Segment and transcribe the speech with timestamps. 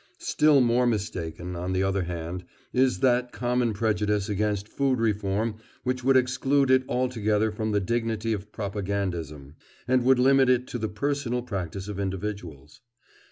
[0.17, 6.03] Still more mistaken, on the other hand, is that common prejudice against food reform which
[6.03, 9.53] would exclude it altogether from the dignity of propagandism,
[9.87, 12.81] and would limit it to the personal practice of individuals.